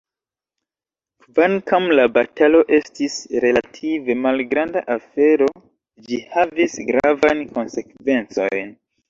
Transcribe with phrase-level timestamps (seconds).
[1.25, 5.51] Kvankam la batalo estis relative malgranda afero,
[6.09, 8.77] ĝi havis gravajn konsekvencojn.